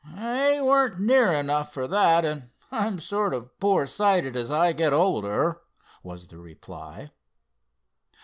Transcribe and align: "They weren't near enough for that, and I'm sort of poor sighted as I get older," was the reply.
"They 0.15 0.59
weren't 0.59 0.99
near 0.99 1.31
enough 1.31 1.71
for 1.71 1.87
that, 1.87 2.25
and 2.25 2.49
I'm 2.71 2.97
sort 2.97 3.35
of 3.35 3.59
poor 3.59 3.85
sighted 3.85 4.35
as 4.35 4.49
I 4.49 4.73
get 4.73 4.93
older," 4.93 5.61
was 6.01 6.25
the 6.25 6.39
reply. 6.39 7.11